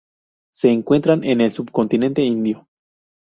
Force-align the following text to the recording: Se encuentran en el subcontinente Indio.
Se 0.51 0.71
encuentran 0.71 1.23
en 1.23 1.41
el 1.41 1.51
subcontinente 1.51 2.23
Indio. 2.23 2.67